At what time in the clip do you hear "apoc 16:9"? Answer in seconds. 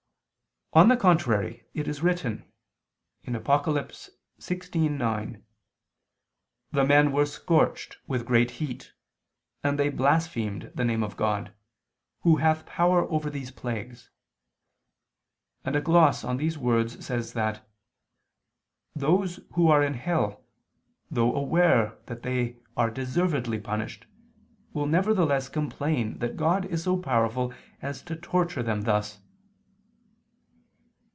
3.25-5.43